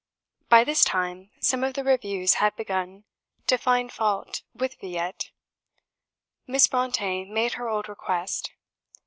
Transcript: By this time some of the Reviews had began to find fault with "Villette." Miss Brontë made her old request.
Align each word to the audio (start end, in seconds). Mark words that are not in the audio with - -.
By 0.49 0.63
this 0.63 0.83
time 0.83 1.29
some 1.41 1.63
of 1.63 1.75
the 1.75 1.83
Reviews 1.83 2.33
had 2.41 2.55
began 2.55 3.03
to 3.45 3.55
find 3.55 3.91
fault 3.93 4.41
with 4.51 4.79
"Villette." 4.81 5.29
Miss 6.47 6.65
Brontë 6.67 7.29
made 7.29 7.53
her 7.53 7.69
old 7.69 7.87
request. 7.87 8.49